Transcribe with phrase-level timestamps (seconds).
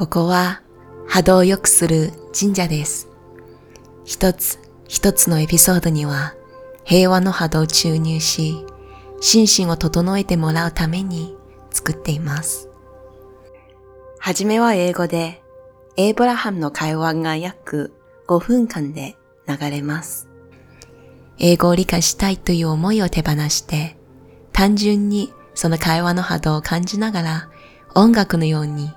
[0.00, 0.62] ここは
[1.06, 3.10] 波動を良くする神社です。
[4.06, 4.58] 一つ
[4.88, 6.34] 一つのエピソードには
[6.84, 8.64] 平和の波動を注入し、
[9.20, 11.36] 心身を整えてもらうために
[11.70, 12.70] 作っています。
[14.18, 15.42] はじめは英語で、
[15.98, 17.92] エイブラハムの会話が約
[18.26, 20.30] 5分間で流れます。
[21.36, 23.98] 英語を理解したいという思いを手放して、
[24.54, 27.50] 単純にその会話の波動を感じながら
[27.94, 28.90] 音楽のように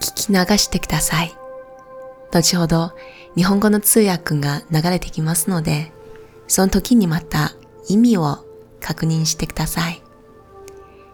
[0.00, 1.32] 聞き流してください。
[2.32, 2.92] 後ほど
[3.34, 5.92] 日本語の通訳が流れてきますので、
[6.48, 7.52] その時にまた
[7.88, 8.44] 意味を
[8.80, 10.02] 確認してください。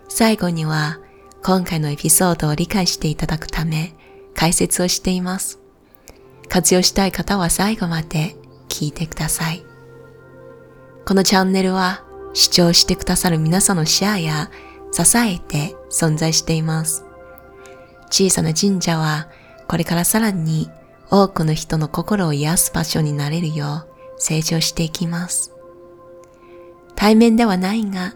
[0.09, 0.99] 最後には
[1.43, 3.95] 今回のエピソードを理解していただくため
[4.35, 5.59] 解説をしています。
[6.49, 8.37] 活用したい方は最後まで
[8.69, 9.65] 聞いてください。
[11.07, 12.05] このチャンネルは
[12.35, 14.51] 視聴してくださる皆さんのシェアや
[14.93, 17.05] 支えて存在しています。
[18.13, 19.29] 小さな神社は
[19.67, 20.71] これからさらに
[21.11, 23.89] 多くの人の心を癒す場所になれるよう
[24.19, 25.51] 成長していきます。
[26.95, 28.15] 対面ではないが、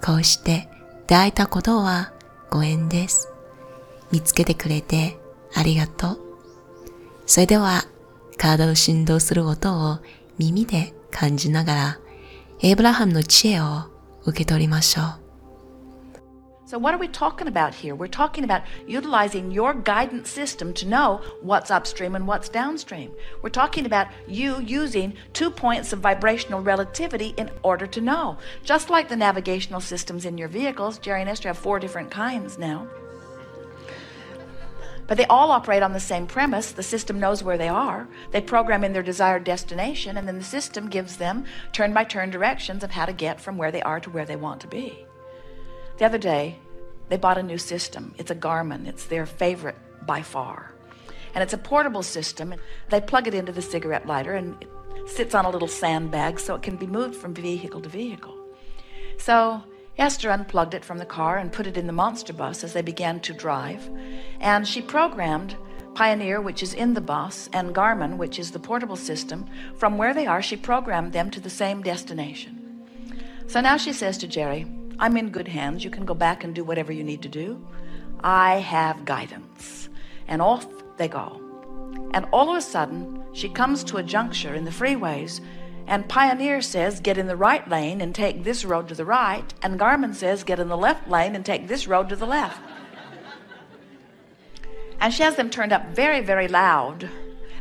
[0.00, 0.68] こうして
[1.08, 2.12] 出会えたことは
[2.50, 3.32] ご縁です。
[4.12, 5.18] 見つけてくれて
[5.54, 6.20] ありがとう。
[7.26, 7.84] それでは、
[8.38, 9.98] 体の振動する音を
[10.38, 11.98] 耳で感じながら、
[12.60, 13.84] エイブラハムの知恵を
[14.24, 15.21] 受け取りましょう。
[16.72, 17.94] So, what are we talking about here?
[17.94, 23.12] We're talking about utilizing your guidance system to know what's upstream and what's downstream.
[23.42, 28.38] We're talking about you using two points of vibrational relativity in order to know.
[28.64, 32.56] Just like the navigational systems in your vehicles, Jerry and Esther have four different kinds
[32.56, 32.88] now.
[35.06, 36.72] But they all operate on the same premise.
[36.72, 38.08] The system knows where they are.
[38.30, 42.30] They program in their desired destination, and then the system gives them turn by turn
[42.30, 45.04] directions of how to get from where they are to where they want to be.
[45.98, 46.58] The other day,
[47.12, 48.14] they bought a new system.
[48.16, 50.72] It's a Garmin, it's their favorite by far.
[51.34, 52.52] And it's a portable system.
[52.52, 56.40] And they plug it into the cigarette lighter and it sits on a little sandbag
[56.40, 58.34] so it can be moved from vehicle to vehicle.
[59.18, 59.62] So
[59.98, 62.80] Esther unplugged it from the car and put it in the monster bus as they
[62.80, 63.90] began to drive.
[64.40, 65.54] And she programmed
[65.94, 69.46] Pioneer, which is in the bus, and Garmin, which is the portable system.
[69.76, 72.86] From where they are, she programmed them to the same destination.
[73.48, 74.64] So now she says to Jerry,
[75.02, 75.82] I'm in good hands.
[75.82, 77.66] You can go back and do whatever you need to do.
[78.22, 79.88] I have guidance.
[80.28, 80.64] And off
[80.96, 81.40] they go.
[82.14, 85.40] And all of a sudden, she comes to a juncture in the freeways,
[85.88, 89.52] and Pioneer says, Get in the right lane and take this road to the right.
[89.60, 92.60] And Garmin says, Get in the left lane and take this road to the left.
[95.00, 97.10] And she has them turned up very, very loud.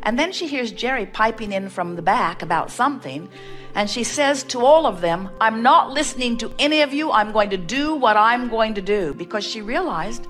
[0.04, 3.30] And then she hears Jerry piping in from the back about something.
[3.76, 7.12] And she says to all of them, I'm not listening to any of you.
[7.12, 9.14] I'm going to do what I'm going to do.
[9.14, 10.28] Because she realized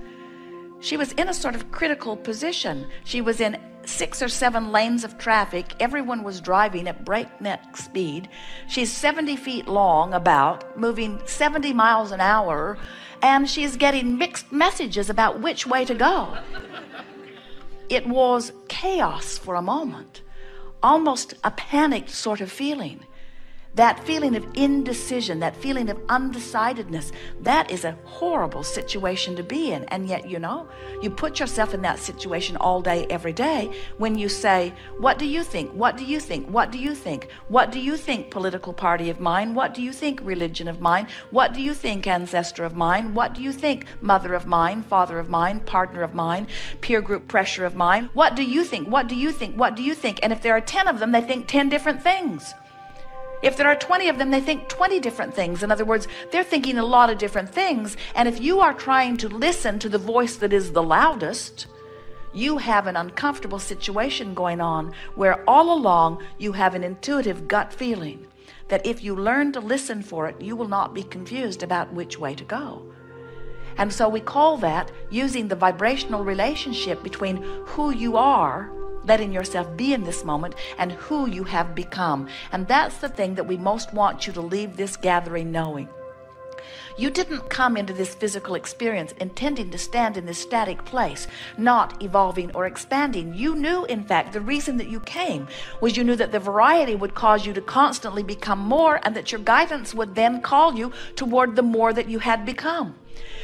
[0.80, 2.88] she was in a sort of critical position.
[3.04, 5.74] She was in six or seven lanes of traffic.
[5.80, 8.30] Everyone was driving at breakneck speed.
[8.68, 12.78] She's 70 feet long, about, moving 70 miles an hour.
[13.22, 16.38] And she's getting mixed messages about which way to go.
[17.91, 20.22] It was chaos for a moment,
[20.81, 23.02] almost a panicked sort of feeling.
[23.76, 29.72] That feeling of indecision, that feeling of undecidedness, that is a horrible situation to be
[29.72, 29.86] in.
[29.86, 30.68] And yet, you know,
[31.02, 35.26] you put yourself in that situation all day, every day when you say, What do
[35.26, 35.72] you think?
[35.72, 36.50] What do you think?
[36.50, 37.30] What do you think?
[37.48, 39.54] What do you think, political party of mine?
[39.54, 41.08] What do you think, religion of mine?
[41.30, 43.14] What do you think, ancestor of mine?
[43.14, 46.48] What do you think, mother of mine, father of mine, partner of mine,
[46.81, 48.10] peer group pressure of mine?
[48.14, 48.90] What do you think?
[48.90, 49.56] What do you think?
[49.56, 50.20] What do you think?
[50.22, 52.54] And if there are 10 of them, they think 10 different things.
[53.41, 55.63] If there are 20 of them, they think 20 different things.
[55.63, 57.97] In other words, they're thinking a lot of different things.
[58.16, 61.68] And if you are trying to listen to the voice that is the loudest,
[62.34, 67.74] you have an uncomfortable situation going on where all along you have an intuitive gut
[67.74, 68.28] feeling
[68.69, 72.18] that if you learn to listen for it, you will not be confused about which
[72.18, 72.81] way to go.
[73.77, 78.71] And so we call that using the vibrational relationship between who you are
[79.06, 82.27] letting yourself be in this moment and who you have become.
[82.51, 85.88] And that's the thing that we most want you to leave this gathering knowing.
[86.98, 91.27] You didn't come into this physical experience intending to stand in this static place,
[91.57, 93.33] not evolving or expanding.
[93.33, 95.47] You knew, in fact, the reason that you came
[95.80, 99.31] was you knew that the variety would cause you to constantly become more and that
[99.31, 102.95] your guidance would then call you toward the more that you had become.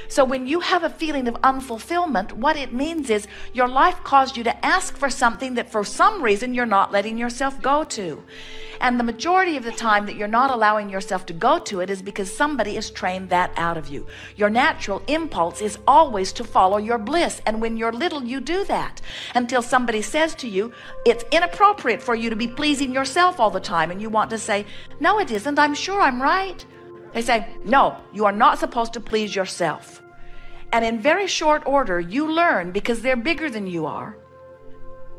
[0.10, 4.38] So when you have a feeling of unfulfillment, what it means is your life caused
[4.38, 8.24] you to ask for something that for some reason you're not letting yourself go to.
[8.80, 11.90] And the majority of the time that you're not allowing yourself to go to it
[11.90, 14.06] is because somebody has trained that out of you.
[14.36, 17.42] Your natural impulse is always to follow your bliss.
[17.46, 19.02] And when you're little, you do that
[19.34, 20.72] until somebody says to you,
[21.06, 23.92] it's inappropriate for you to be pleasing yourself all the time.
[23.92, 24.66] And you want to say,
[25.00, 25.60] no, it isn't.
[25.60, 26.66] I'm sure I'm right.
[27.18, 30.04] They say, no, you are not supposed to please yourself.
[30.72, 34.16] And in very short order, you learn because they're bigger than you are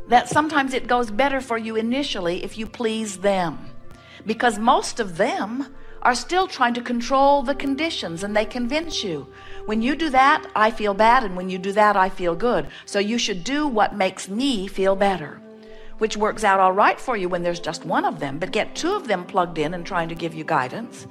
[0.06, 3.59] that sometimes it goes better for you initially if you please them.
[4.25, 9.27] Because most of them are still trying to control the conditions and they convince you.
[9.67, 12.69] When you do that, I feel bad, and when you do that, I feel good.
[12.87, 15.41] So you should do what makes me feel better,
[15.99, 18.75] which works out all right for you when there's just one of them, but get
[18.75, 21.06] two of them plugged in and trying to give you guidance.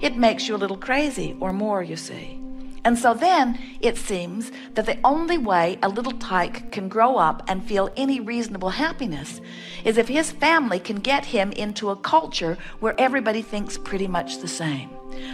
[0.00, 2.40] It makes you a little crazy or more, you see.
[2.86, 7.42] And so then it seems that the only way a little tyke can grow up
[7.48, 9.40] and feel any reasonable happiness
[9.84, 14.38] is if his family can get him into a culture where everybody thinks pretty much
[14.38, 14.88] the same.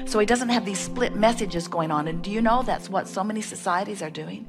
[0.05, 2.09] So he doesn't have these split messages going on.
[2.09, 4.49] And do you know that's what so many societies are doing?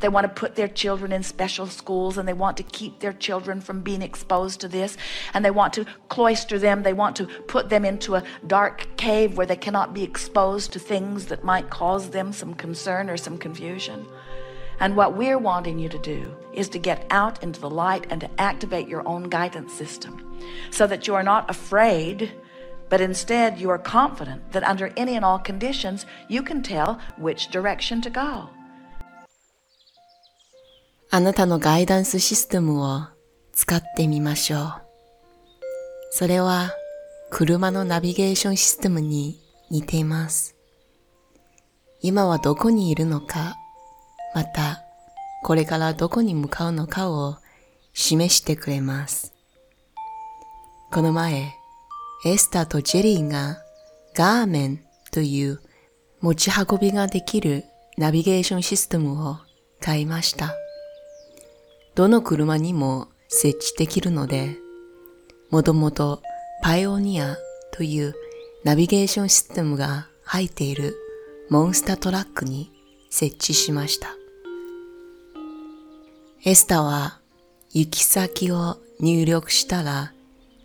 [0.00, 3.12] They want to put their children in special schools and they want to keep their
[3.12, 4.96] children from being exposed to this.
[5.34, 6.82] And they want to cloister them.
[6.82, 10.78] They want to put them into a dark cave where they cannot be exposed to
[10.78, 14.06] things that might cause them some concern or some confusion.
[14.80, 18.20] And what we're wanting you to do is to get out into the light and
[18.22, 20.26] to activate your own guidance system
[20.70, 22.32] so that you are not afraid,
[22.90, 27.50] but instead you are confident that under any and all conditions, you can tell which
[27.50, 28.50] direction to go.
[31.12, 33.02] あなたのガイダンスシステムを
[33.52, 34.74] 使ってみましょう。
[36.12, 36.72] それは
[37.30, 39.40] 車のナビゲーションシステムに
[39.70, 40.56] 似ています。
[42.00, 43.56] 今はどこにいるのか、
[44.34, 44.82] また
[45.42, 47.36] これからどこに向かうのかを
[47.92, 49.32] 示してくれます。
[50.92, 51.59] この前、
[52.22, 53.62] エスタとジェリーが
[54.14, 54.80] ガーメン
[55.10, 55.60] という
[56.20, 57.64] 持ち運びができる
[57.96, 59.38] ナビゲーションシステムを
[59.80, 60.54] 買いました。
[61.94, 64.58] どの車にも設置できるので、
[65.50, 66.20] もともと
[66.62, 67.38] パイオニア
[67.72, 68.14] という
[68.64, 70.96] ナビゲーションシステムが入っている
[71.48, 72.70] モンスタートラックに
[73.08, 74.14] 設置しました。
[76.44, 77.18] エスタは
[77.72, 80.12] 行き先を入力したら、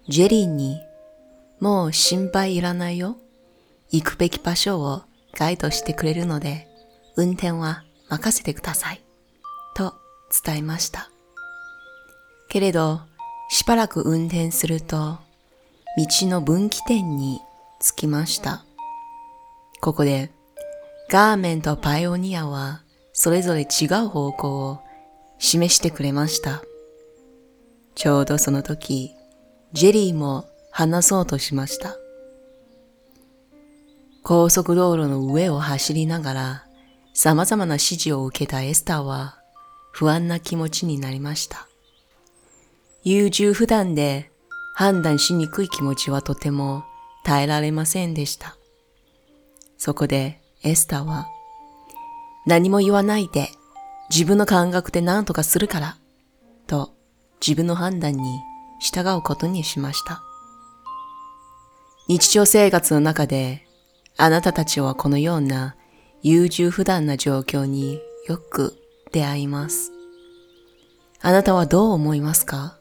[0.09, 0.81] ジェリーに
[1.59, 3.17] もう心配いらないよ。
[3.91, 5.03] 行くべき場所を
[5.33, 6.67] ガイドしてくれるので、
[7.15, 9.01] 運転は任せてください。
[9.75, 9.93] と
[10.43, 11.09] 伝えました。
[12.49, 13.01] けれど、
[13.49, 15.19] しばらく運転すると、
[15.97, 17.39] 道の分岐点に
[17.79, 18.65] 着きました。
[19.81, 20.31] ここで、
[21.09, 22.81] ガーメンとパイオニアは、
[23.13, 24.79] それぞれ違う方向を
[25.37, 26.63] 示してくれました。
[27.93, 29.13] ちょうどその時、
[29.73, 30.45] ジェリーも
[30.77, 31.95] 話そうとしました。
[34.23, 36.65] 高速道路の上を走りながら、
[37.13, 39.37] 様々な指示を受けたエスターは、
[39.93, 41.69] 不安な気持ちになりました。
[43.05, 44.29] 優柔不断で
[44.73, 46.83] 判断しにくい気持ちはとても
[47.23, 48.57] 耐えられませんでした。
[49.77, 51.29] そこでエスターは、
[52.45, 53.47] 何も言わないで
[54.09, 55.97] 自分の感覚で何とかするから、
[56.67, 56.91] と
[57.39, 58.41] 自分の判断に
[58.81, 60.21] 従うことにしました。
[62.07, 63.65] 日常生活の中で
[64.15, 65.75] あなたたちはこのような
[66.21, 68.77] 優柔不断な状況によく
[69.11, 69.91] 出会います。
[71.21, 72.77] あなたはどう思いますか？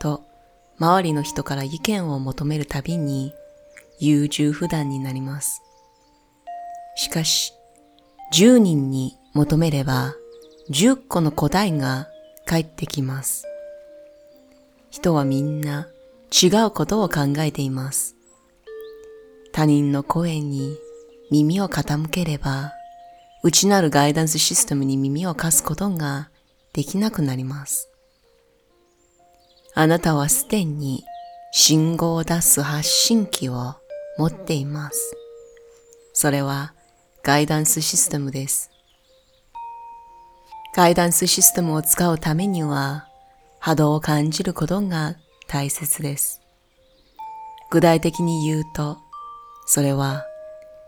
[0.00, 0.24] と
[0.78, 3.32] 周りの人から意見を求めるたびに
[4.00, 5.62] 優柔不断になります。
[6.96, 7.52] しかし、
[8.32, 10.14] 10人に求めれば
[10.70, 12.08] 10個の答えが
[12.46, 13.44] 返ってきます。
[14.90, 15.86] 人はみんな
[16.30, 18.16] 違うことを考えています。
[19.52, 20.76] 他人の声に
[21.30, 22.72] 耳を傾ければ、
[23.42, 26.28] 内なるガイダンスシステムに耳を貸すことが
[26.72, 27.88] できなくなります。
[29.74, 31.04] あなたはすでに
[31.52, 33.74] 信号を出す発信機を
[34.18, 35.16] 持っています。
[36.12, 36.74] それは
[37.22, 38.70] ガイダンスシステムです。
[40.74, 43.06] ガイダンスシステムを使うためには
[43.60, 45.16] 波動を感じることが
[45.48, 46.40] 大切です。
[47.70, 48.98] 具体的に言うと、
[49.66, 50.24] それは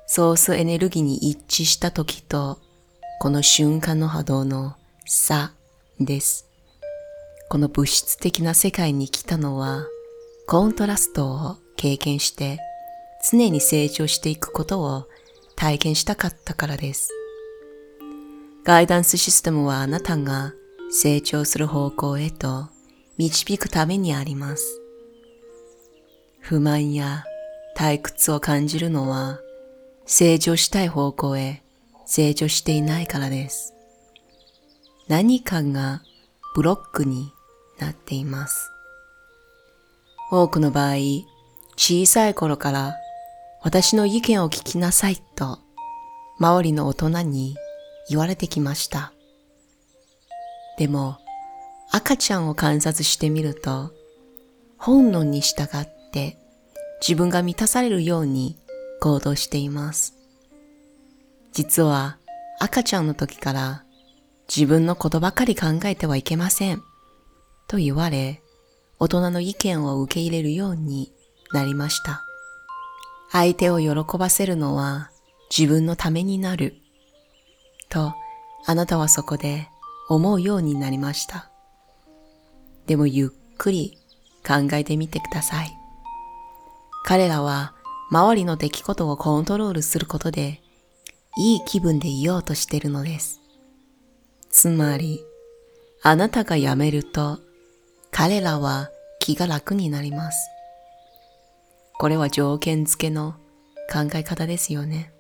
[0.07, 2.59] ソースエネルギーに一致した時と
[3.21, 4.77] この瞬間の波動の
[5.07, 5.53] 差
[5.99, 6.47] です。
[7.49, 9.87] この物質的な世界に来たのは
[10.47, 12.59] コントラストを経験して
[13.31, 15.09] 常に成長していくことを
[15.57, 17.11] 体験したかったからです。
[18.65, 20.55] ガイダンスシステムはあなたが
[20.91, 22.69] 成長する方向へと
[23.21, 24.81] 導くためにあります。
[26.39, 27.25] 不満や
[27.77, 29.41] 退屈を感じるのは
[30.07, 31.63] 成長したい方向へ
[32.07, 33.75] 成長していないからです。
[35.07, 36.01] 何かが
[36.55, 37.31] ブロックに
[37.79, 38.71] なっています。
[40.31, 40.95] 多くの場合、
[41.77, 42.95] 小さい頃から
[43.63, 45.59] 私の意見を聞きなさいと
[46.39, 47.55] 周りの大人に
[48.09, 49.13] 言われてきました。
[50.79, 51.19] でも
[51.93, 53.93] 赤ちゃんを観察してみると
[54.79, 56.39] 本能に従って
[57.01, 58.57] 自分が満たされるように
[59.01, 60.15] 行動しています。
[61.53, 62.19] 実は
[62.61, 63.85] 赤ちゃんの時から
[64.49, 66.83] 自分のことばかり考えてはいけません
[67.67, 68.41] と言われ
[68.99, 71.13] 大人の意見を受け入れるように
[71.53, 72.23] なりました。
[73.33, 75.11] 相手を喜ばせるのは
[75.57, 76.75] 自分のためになる
[77.89, 78.13] と
[78.67, 79.69] あなたはそこで
[80.09, 81.50] 思うようになりました。
[82.91, 83.99] でもゆっくり
[84.45, 85.71] 考えてみてください。
[87.05, 87.73] 彼らは
[88.11, 90.61] 周りの出来事をコントロールすることで
[91.39, 93.39] いい気分でいようとしているのです。
[94.51, 95.21] つまり、
[96.03, 97.39] あなたが辞めると
[98.11, 100.51] 彼らは気が楽になります。
[101.97, 103.37] これは条件付けの
[103.89, 105.13] 考え方ですよね。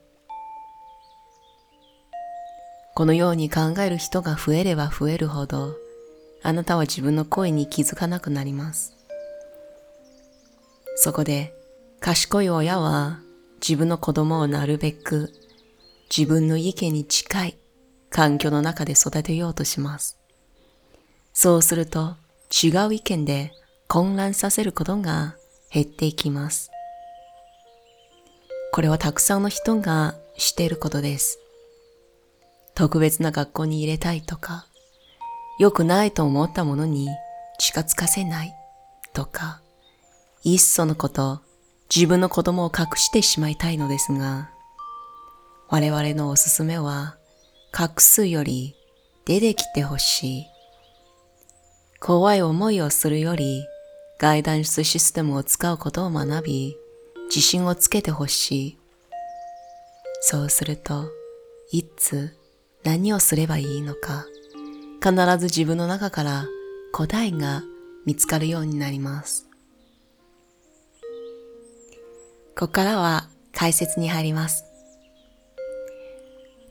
[2.96, 5.76] このように考える人が増えれば増えるほど、
[6.42, 8.96] あなたは自分の声に気づかなくなります。
[10.96, 11.54] そこで、
[12.00, 13.20] 賢い親は
[13.60, 15.32] 自分の子供をなるべく
[16.14, 17.58] 自分の意見に近い
[18.08, 20.18] 環境の中で育てようとします。
[21.32, 22.16] そうすると
[22.50, 23.52] 違う意見で
[23.86, 25.36] 混乱させることが
[25.72, 26.70] 減っていきます。
[28.72, 31.38] これはたくさんの人がしていることです。
[32.74, 34.66] 特別な学校に入れたいとか、
[35.60, 37.10] 良くないと思ったものに
[37.58, 38.54] 近づかせない
[39.12, 39.60] とか、
[40.42, 41.42] いっそのこと
[41.94, 44.48] 自分の子供を隠してしまいたいのですが、
[45.68, 47.18] 我々のおすすめは
[47.78, 48.74] 隠すより
[49.26, 50.46] 出てきてほしい。
[52.00, 53.62] 怖い思いをするより
[54.18, 56.76] ガイダンスシステムを使うことを学び、
[57.26, 58.78] 自信をつけてほしい。
[60.22, 61.10] そうすると、
[61.70, 62.34] いつ
[62.82, 64.24] 何をすればいいのか、
[65.02, 66.46] 必ず自分の中から
[66.92, 67.62] 答えが
[68.04, 69.46] 見つかるようになります。
[72.54, 74.64] ここからは解説に入ります。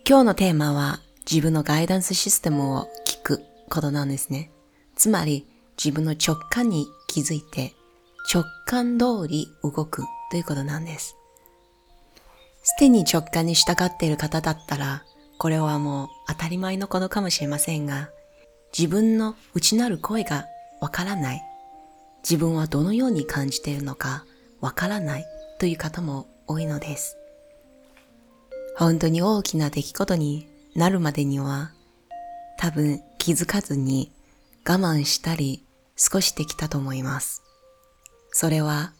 [0.07, 4.51] 今日のテーマは自分のガイダンスシステムを聞くことなんですね。
[4.95, 5.47] つまり
[5.83, 7.73] 自分の直感に気づいて
[8.31, 11.15] 直感通り動くということなんです。
[12.61, 15.03] すでに直感に従っている方だったら、
[15.39, 18.11] これはもう当たり前のことかもしれませんが、
[18.77, 20.45] 自分の内なる声が
[20.79, 21.41] わからない。
[22.23, 24.25] 自分はどのように感じているのか
[24.59, 25.25] わからない
[25.59, 27.17] という方も多いのです。
[28.75, 31.71] 本当に大きな出来事になるまでには、
[32.57, 34.11] 多分気づかずに
[34.65, 37.41] 我慢したり少しできたと思います。
[38.31, 38.93] それは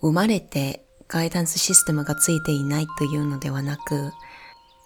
[0.00, 4.12] 生まれてガイダンスシステムがついていないというのではなく、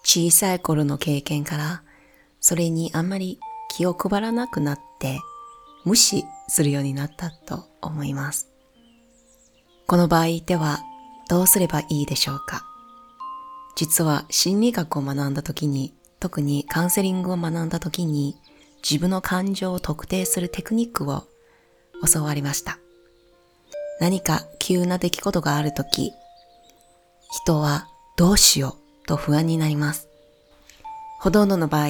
[0.03, 1.83] 小さい頃の経験から
[2.39, 3.39] それにあんまり
[3.71, 5.19] 気を配らなくなって
[5.85, 8.49] 無視するようになったと思います。
[9.87, 10.81] この場合では
[11.29, 12.65] どうすればいいでしょうか？
[13.75, 18.35] 実は心理学を学んだ時に、特にカウンセリングを学んだ時に
[18.83, 21.23] 自分の感情を特定するテクニックを
[22.13, 22.77] 教わりました。
[24.01, 26.11] 何か急な出来事があるとき、
[27.31, 27.87] 人は
[28.17, 30.09] どうしようと不安になります。
[31.19, 31.87] ほとんどの場合、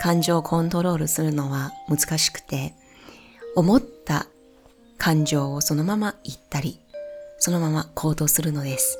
[0.00, 2.72] 感情をコントロールするのは難しくて、
[3.54, 4.28] 思った
[4.96, 6.80] 感情をそのまま言ったり、
[7.38, 8.98] そのまま行動するのです。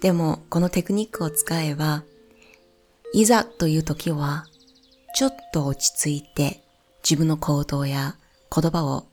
[0.00, 2.04] でも、このテクニックを使えば、
[3.12, 4.46] いざという時は、
[5.14, 6.62] ちょっと落ち着いて
[7.02, 8.16] 自分の行動や
[8.50, 9.08] 言葉を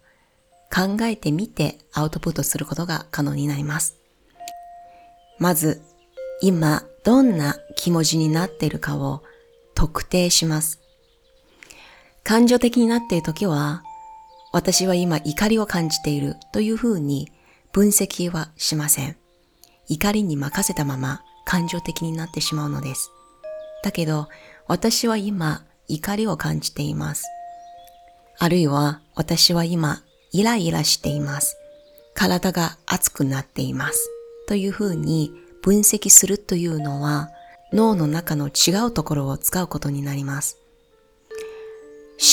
[0.73, 3.97] 考えてみてアウトプットすることが可能になります。
[5.39, 5.81] まず、
[6.41, 9.23] 今どんな気持ちになっているかを
[9.83, 10.79] 特定します。
[12.23, 13.83] 感情的になっているときは、
[14.53, 17.29] 私は今怒りを感じているというふうに
[17.73, 19.17] 分析はしません。
[19.89, 23.11] 怒りに任せたまま感情的になってしまうのです。
[23.83, 24.29] だけど、
[24.67, 27.25] 私は今怒りを感じています。
[28.39, 31.57] あるいは私は今イライラしています。
[32.13, 34.09] 体が熱くなっています。
[34.47, 37.31] というふうに分析するというのは
[37.73, 40.57] 脳の中の違うところを使うことになります。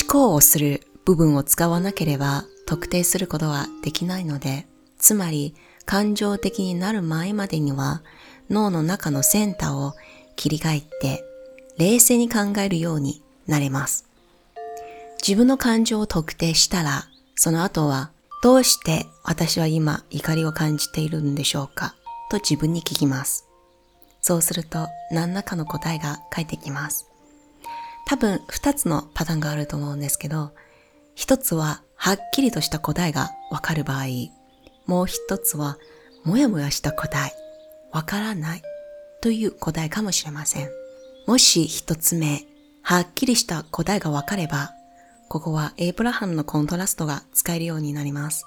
[0.02, 4.66] 思考をする部分を使わなければ特定することはできないので、
[4.98, 5.54] つまり
[5.86, 8.02] 感情的になる前までには
[8.50, 9.94] 脳の中のセンターを
[10.36, 11.24] 切り替えて
[11.78, 14.04] 冷静に考えるようになれます。
[15.26, 18.10] 自分の感情を特定したら、その後は
[18.42, 21.94] どうして私は今怒りを感じているんでしょうか？
[22.30, 23.46] と自分に聞きます。
[24.20, 27.06] そうすると何らかの答えが返ってきます。
[28.06, 30.52] 多分二つのパターンがあると思うんですけど、
[31.14, 34.06] 一つははっきりとした答えがわかる場合、
[34.86, 35.78] もう一つは
[36.24, 37.32] もやもやした答え、
[37.92, 38.62] わからない
[39.20, 40.70] という答えかもしれません。
[41.26, 42.46] もし一つ目、
[42.82, 44.72] はっきりした答えがわかれば、
[45.28, 48.46] ここはエイブラハムのコントラストが使えるようになります。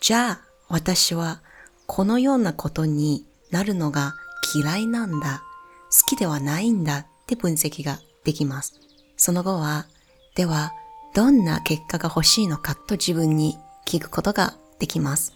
[0.00, 1.42] じゃあ、私は
[1.86, 4.14] このようなことになるのが
[4.54, 5.42] 嫌いなんだ、
[5.90, 8.80] 好きではないんだって分析ができます。
[9.16, 9.86] その後は、
[10.34, 10.72] では、
[11.14, 15.32] どんな結果が欲しいのかと自分に聞くことができます。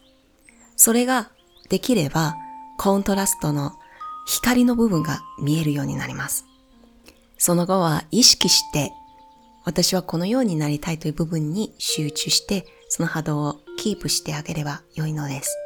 [0.77, 1.31] それが
[1.71, 2.37] できれば、
[2.79, 3.73] コントラストの
[4.27, 6.45] 光の部分が見えるようになります。
[7.39, 8.93] その後は意識して、
[9.65, 15.57] 私はこのようになりたいという部分に集中して、その波動をキープしてあげれば良いのです。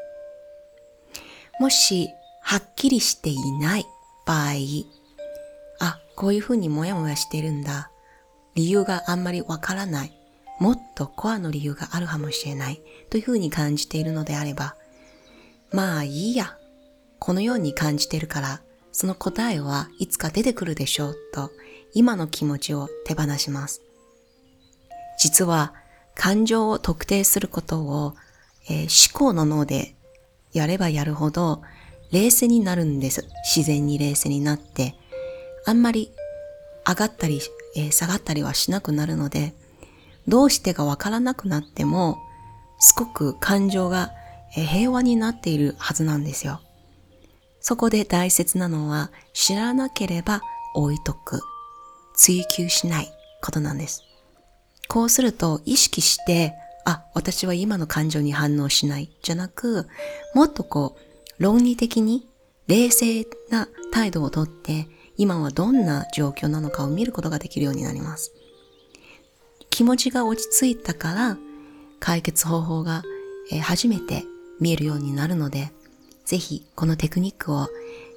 [1.58, 2.08] もし、
[2.46, 3.86] はっきりしていない
[4.26, 4.52] 場合、
[5.80, 7.90] あ、こういうふうにもやもやしてるんだ。
[8.54, 10.12] 理由があんまりわからない。
[10.60, 12.82] もっとコアの理由があるかもしれない。
[13.08, 14.76] というふうに感じているのであれば、
[15.72, 16.58] まあいいや。
[17.18, 18.60] このように感じてるから、
[18.92, 21.50] その答えはいつか出てくるでしょうと、
[21.94, 23.80] 今の気持ちを手放します。
[25.18, 25.72] 実は、
[26.14, 28.14] 感情を特定することを、
[28.68, 29.96] えー、思考の脳で
[30.52, 31.62] やればやるほど
[32.14, 33.26] 冷静になるんです。
[33.44, 34.94] 自然に冷静になって。
[35.66, 36.12] あんまり
[36.86, 37.40] 上がったり、
[37.74, 39.52] えー、下がったりはしなくなるので、
[40.28, 42.18] どうしてかわからなくなっても、
[42.78, 44.12] すごく感情が、
[44.50, 46.60] 平和になっているはずなんですよ。
[47.60, 50.40] そこで大切なのは、知らなければ
[50.76, 51.40] 置いとく。
[52.14, 53.08] 追求しない
[53.42, 54.04] ことなんです。
[54.86, 59.10] こうすると意識して、あ、私は今の感情に反応しない。
[59.20, 59.88] じゃなく、
[60.32, 62.26] もっとこう、論理的に
[62.66, 68.32] 冷静な態度をとって、今はどんな状況なのかを見ることができるようになります。
[69.70, 71.38] 気持ちが落ち着いたから、
[72.00, 73.02] 解決方法が、
[73.62, 74.24] 初めて
[74.60, 75.70] 見えるようになるので、
[76.24, 77.68] ぜひこのテクニックを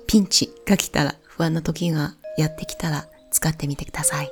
[0.07, 4.31] ピンチが来たら、不安な時がやってきたら使ってみてください。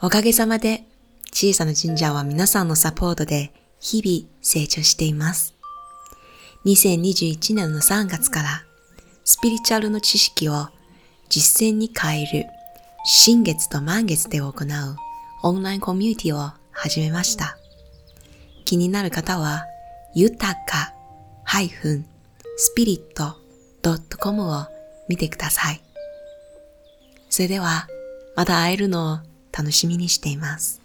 [0.00, 0.84] おかげさまで
[1.32, 5.57] 小さな神社は皆さんのサポートで日々成長しています。
[6.68, 8.62] 2021年の3月から
[9.24, 10.68] スピリチュアルの知識を
[11.30, 12.46] 実践に変える
[13.06, 14.52] 新月と満月で行う
[15.42, 17.56] オンラインコミュニティを始めました。
[18.66, 19.64] 気になる方は、
[20.14, 20.92] 豊か
[22.58, 23.36] スピリット
[24.18, 24.66] .com を
[25.08, 25.80] 見てください。
[27.30, 27.88] それでは、
[28.36, 29.18] また会えるのを
[29.56, 30.77] 楽しみにしています。